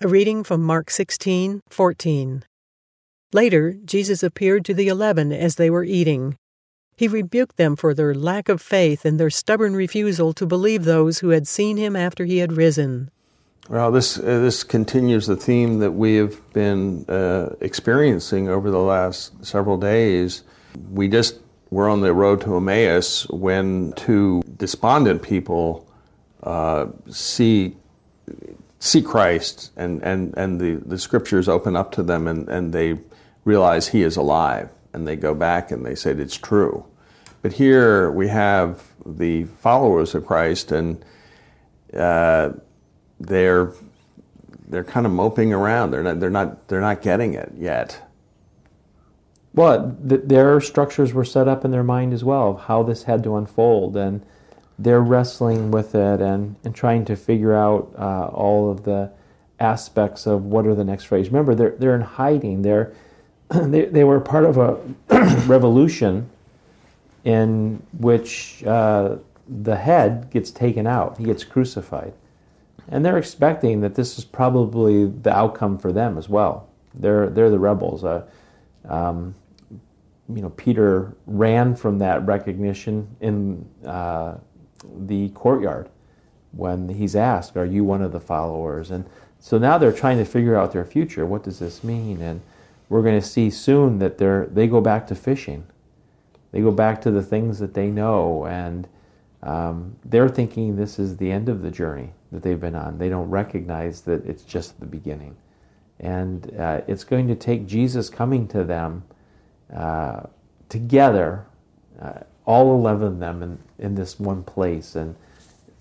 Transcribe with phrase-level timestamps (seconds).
[0.00, 2.44] A reading from Mark 16, 14.
[3.32, 6.36] Later, Jesus appeared to the eleven as they were eating.
[6.96, 11.18] He rebuked them for their lack of faith and their stubborn refusal to believe those
[11.18, 13.10] who had seen him after he had risen.
[13.68, 18.78] Well, this uh, this continues the theme that we have been uh, experiencing over the
[18.78, 20.44] last several days.
[20.92, 21.40] We just
[21.70, 25.90] were on the road to Emmaus when two despondent people
[26.44, 27.74] uh, see
[28.78, 32.98] see Christ and, and, and the, the scriptures open up to them and, and they
[33.44, 36.84] realize he is alive and they go back and they say it's true.
[37.42, 41.04] But here we have the followers of Christ and
[41.94, 42.50] uh,
[43.20, 43.72] they're
[44.68, 45.90] they're kind of moping around.
[45.90, 48.02] They're not they're not they're not getting it yet.
[49.54, 53.04] Well, th- their structures were set up in their mind as well of how this
[53.04, 54.24] had to unfold, and
[54.78, 59.10] they're wrestling with it and, and trying to figure out uh, all of the
[59.60, 61.28] aspects of what are the next phase.
[61.28, 62.62] Remember, they're they're in hiding.
[62.62, 62.92] They're
[63.50, 64.78] they, they were part of a
[65.46, 66.30] revolution
[67.24, 69.16] in which uh,
[69.48, 71.18] the head gets taken out.
[71.18, 72.12] He gets crucified.
[72.90, 76.68] And they're expecting that this is probably the outcome for them as well.
[76.94, 78.02] They're, they're the rebels.
[78.02, 78.24] Uh,
[78.88, 79.34] um,
[80.34, 84.36] you know, Peter ran from that recognition in uh,
[84.84, 85.88] the courtyard
[86.52, 88.90] when he's asked, Are you one of the followers?
[88.90, 89.04] And
[89.40, 91.24] so now they're trying to figure out their future.
[91.26, 92.20] What does this mean?
[92.20, 92.40] And
[92.88, 95.66] we're going to see soon that they're, they go back to fishing.
[96.52, 98.88] They go back to the things that they know, and
[99.42, 102.98] um, they're thinking this is the end of the journey that they've been on.
[102.98, 105.36] They don't recognize that it's just the beginning.
[106.00, 109.04] And uh, it's going to take Jesus coming to them
[109.74, 110.22] uh,
[110.68, 111.46] together,
[112.00, 115.14] uh, all 11 of them in, in this one place, and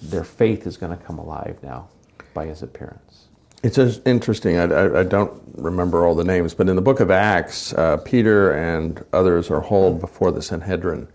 [0.00, 1.88] their faith is going to come alive now
[2.32, 3.26] by his appearance.
[3.62, 4.56] It's interesting.
[4.56, 7.98] I, I, I, don't remember all the names, but in the book of Acts, uh,
[7.98, 11.06] Peter and others are hauled before the Sanhedrin.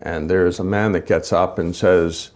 [0.00, 2.30] And there's a man that gets up and says,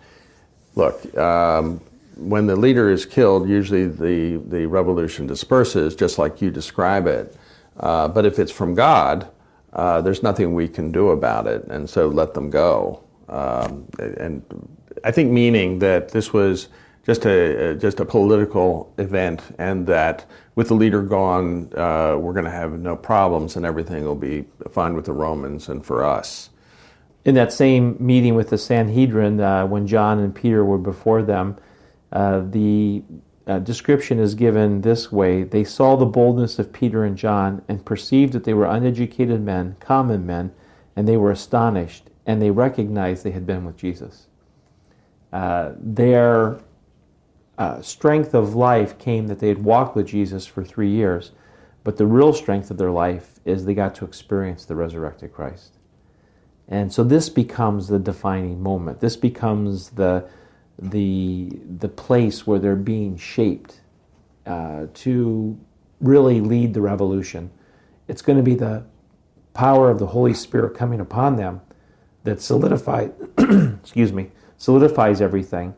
[0.74, 1.80] Look, um,
[2.16, 7.34] when the leader is killed, usually the, the revolution disperses, just like you describe it.
[7.78, 9.28] Uh, but if it's from God,
[9.72, 13.02] uh, there's nothing we can do about it, and so let them go.
[13.28, 14.42] Um, and
[15.04, 16.68] I think meaning that this was
[17.04, 22.44] just a just a political event, and that with the leader gone, uh, we're going
[22.44, 26.50] to have no problems, and everything will be fine with the Romans and for us.
[27.24, 31.56] In that same meeting with the Sanhedrin, uh, when John and Peter were before them,
[32.12, 33.02] uh, the
[33.46, 37.84] uh, description is given this way They saw the boldness of Peter and John and
[37.84, 40.52] perceived that they were uneducated men, common men,
[40.94, 44.26] and they were astonished, and they recognized they had been with Jesus.
[45.32, 46.60] Uh, their
[47.58, 51.32] uh, strength of life came that they had walked with Jesus for three years,
[51.84, 55.78] but the real strength of their life is they got to experience the resurrected Christ.
[56.68, 59.00] And so this becomes the defining moment.
[59.00, 60.28] This becomes the,
[60.78, 63.80] the, the place where they're being shaped
[64.46, 65.58] uh, to
[66.00, 67.50] really lead the revolution.
[68.08, 68.84] It's going to be the
[69.54, 71.60] power of the Holy Spirit coming upon them
[72.24, 75.74] that solidifies, excuse me, solidifies everything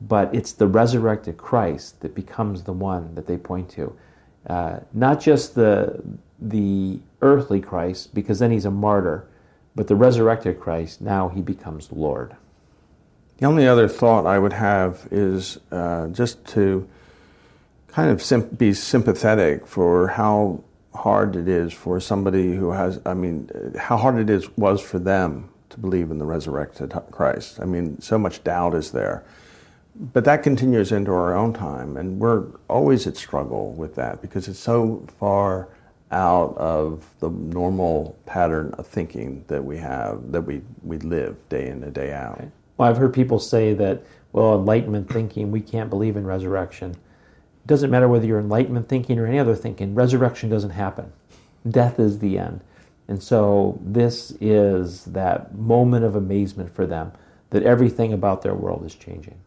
[0.00, 3.96] but it's the resurrected Christ that becomes the one that they point to.
[4.46, 6.02] Uh, not just the,
[6.40, 9.28] the earthly Christ, because then he's a martyr,
[9.74, 12.36] but the resurrected Christ, now he becomes Lord.
[13.38, 16.88] The only other thought I would have is uh, just to
[17.88, 20.62] kind of sim- be sympathetic for how
[20.94, 24.98] hard it is for somebody who has, I mean, how hard it is was for
[24.98, 27.58] them to believe in the resurrected Christ.
[27.60, 29.24] I mean, so much doubt is there
[29.96, 34.48] but that continues into our own time, and we're always at struggle with that because
[34.48, 35.68] it's so far
[36.10, 41.68] out of the normal pattern of thinking that we have, that we, we live day
[41.68, 42.38] in and day out.
[42.38, 42.50] Okay.
[42.76, 44.02] Well, I've heard people say that,
[44.32, 46.92] well, enlightenment thinking, we can't believe in resurrection.
[46.92, 51.12] It doesn't matter whether you're enlightenment thinking or any other thinking, resurrection doesn't happen.
[51.68, 52.60] Death is the end.
[53.06, 57.12] And so this is that moment of amazement for them
[57.50, 59.38] that everything about their world is changing.